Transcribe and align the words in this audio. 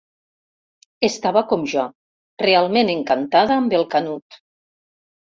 Estava 1.07 1.43
com 1.51 1.67
jo, 1.73 1.83
realment 2.45 2.89
encantada 2.95 3.59
amb 3.63 3.77
el 3.81 3.85
Canut. 3.93 4.39